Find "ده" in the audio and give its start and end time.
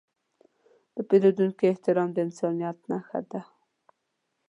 3.31-3.41